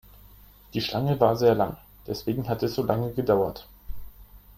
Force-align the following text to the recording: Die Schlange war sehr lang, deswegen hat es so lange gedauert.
Die 0.73 0.81
Schlange 0.81 1.19
war 1.19 1.35
sehr 1.35 1.53
lang, 1.53 1.77
deswegen 2.07 2.49
hat 2.49 2.63
es 2.63 2.73
so 2.73 2.81
lange 2.81 3.13
gedauert. 3.13 3.67